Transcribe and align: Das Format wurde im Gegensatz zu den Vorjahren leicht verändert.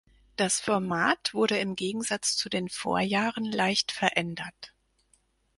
Das 0.35 0.59
Format 0.59 1.31
wurde 1.35 1.59
im 1.59 1.75
Gegensatz 1.75 2.35
zu 2.35 2.49
den 2.49 2.69
Vorjahren 2.69 3.45
leicht 3.45 3.91
verändert. 3.91 4.73